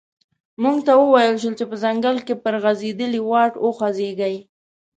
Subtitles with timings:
[0.63, 4.35] موږ ته و ویل شول چې په ځنګله کې پر غزیدلي واټ وخوځیږئ.